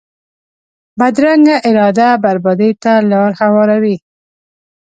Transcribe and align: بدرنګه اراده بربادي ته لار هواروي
بدرنګه 0.99 1.55
اراده 1.69 2.09
بربادي 2.23 2.71
ته 2.83 2.93
لار 3.09 3.31
هواروي 3.41 3.97